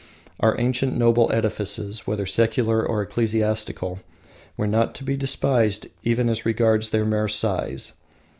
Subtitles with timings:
[0.39, 3.99] Our ancient noble edifices, whether secular or ecclesiastical,
[4.57, 7.93] were not to be despised even as regards their mere size.